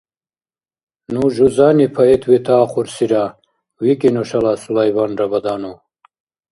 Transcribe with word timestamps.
«Ну 1.13 1.21
жузани 1.35 1.87
поэт 1.97 2.21
ветаахъурсира»,— 2.31 3.25
викӀи 3.83 4.09
нушала 4.15 4.53
Сулайбан 4.61 5.11
Рабаданов. 5.19 5.77